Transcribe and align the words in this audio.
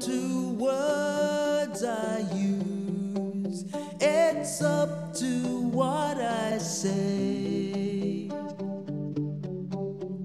to 0.00 0.48
words 0.58 1.84
I 1.84 2.26
use. 2.34 3.64
It's 4.00 4.62
up 4.62 5.14
to 5.14 5.60
what 5.70 6.18
I 6.18 6.58
say. 6.58 8.28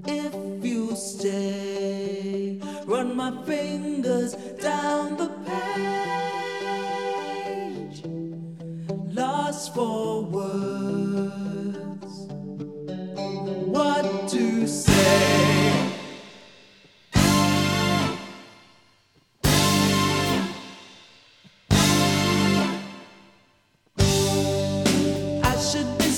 If 0.07 0.65
you 0.65 0.95
stay, 0.95 2.59
run 2.87 3.15
my 3.15 3.43
fingers 3.43 4.33
down 4.59 5.17
the 5.17 5.29
page. 5.45 5.93
Lost 9.13 9.75
for 9.75 10.23
words. 10.23 10.44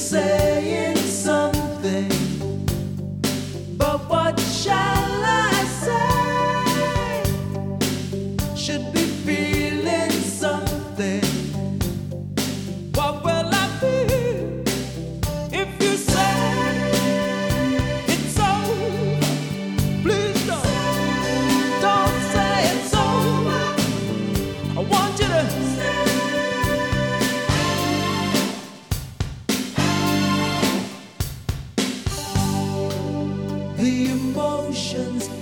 say. 0.10 0.47